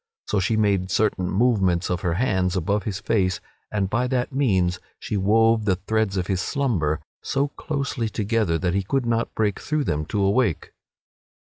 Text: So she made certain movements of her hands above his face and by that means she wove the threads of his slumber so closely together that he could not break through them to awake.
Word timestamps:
So 0.25 0.39
she 0.39 0.57
made 0.57 0.89
certain 0.89 1.29
movements 1.29 1.91
of 1.91 2.01
her 2.01 2.15
hands 2.15 2.55
above 2.55 2.85
his 2.85 2.99
face 2.99 3.39
and 3.71 3.87
by 3.87 4.07
that 4.07 4.33
means 4.33 4.79
she 4.97 5.15
wove 5.15 5.65
the 5.65 5.75
threads 5.75 6.17
of 6.17 6.25
his 6.25 6.41
slumber 6.41 7.01
so 7.21 7.49
closely 7.49 8.09
together 8.09 8.57
that 8.57 8.73
he 8.73 8.81
could 8.81 9.05
not 9.05 9.35
break 9.35 9.59
through 9.59 9.83
them 9.83 10.07
to 10.07 10.19
awake. 10.23 10.71